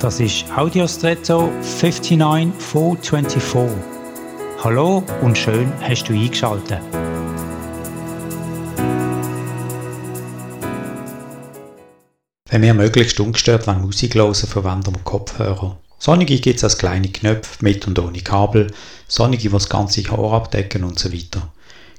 [0.00, 3.78] Das ist Audiostretto 59424.
[4.62, 6.82] Hallo und schön hast du eingeschaltet.
[12.50, 15.78] Wenn wir möglichst ungestört Musik hören, verwenden wir Kopfhörer.
[15.98, 18.66] Sonnige gibt es als kleine Knöpfe mit und ohne Kabel,
[19.08, 21.50] sonnige, die das ganze Haar abdecken und so weiter.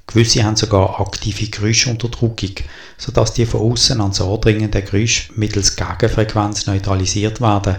[0.07, 2.55] Gewisse haben sogar aktive Geräuschunterdrückung,
[2.97, 7.75] sodass die von außen ans Ohr dringenden Geräusche mittels Gegenfrequenz neutralisiert werden.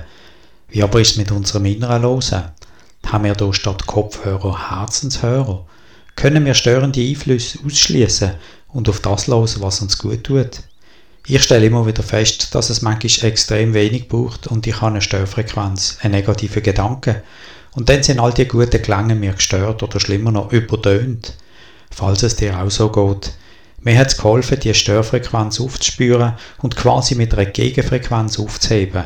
[0.68, 2.44] Wie aber ist es mit unserem inneren Losen?
[3.06, 5.64] Haben wir hier statt Kopfhörer Herzenshörer?
[6.16, 8.32] Können wir störende Einflüsse ausschließen
[8.74, 10.60] und auf das losen, was uns gut tut?
[11.26, 15.00] Ich stelle immer wieder fest, dass es manchmal extrem wenig braucht und ich habe eine
[15.00, 17.16] Störfrequenz, einen negativen Gedanken.
[17.72, 21.32] Und dann sind all die guten Klänge mir gestört oder schlimmer noch übertönt
[21.90, 23.32] falls es dir auch so geht.
[23.80, 29.04] Mir hat es geholfen, die Störfrequenz aufzuspüren und quasi mit einer Gegenfrequenz aufzuheben,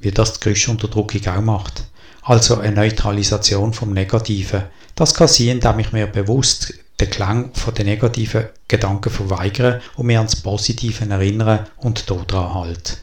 [0.00, 1.84] wie das die Geräuschunterdrückung auch macht.
[2.22, 4.62] Also eine Neutralisation vom Negativen.
[4.94, 10.06] Das kann sein, indem ich mir bewusst den Klang von den negativen Gedanken verweigere und
[10.06, 12.98] mir ans Positive erinnere und daran halte.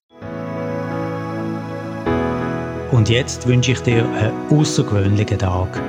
[2.92, 5.82] Und jetzt wünsche ich dir einen außergewöhnlichen Tag.